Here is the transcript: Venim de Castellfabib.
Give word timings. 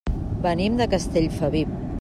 Venim 0.45 0.79
de 0.81 0.89
Castellfabib. 0.95 1.81